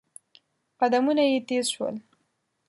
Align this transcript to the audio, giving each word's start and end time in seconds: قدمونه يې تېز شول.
قدمونه 0.79 1.23
يې 1.31 1.39
تېز 1.49 1.65
شول. 1.73 1.95